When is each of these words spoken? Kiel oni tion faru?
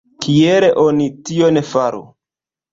Kiel 0.25 0.65
oni 0.85 1.07
tion 1.31 1.63
faru? 1.75 2.05